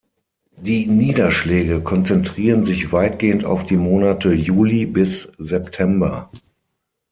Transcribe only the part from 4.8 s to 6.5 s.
bis September.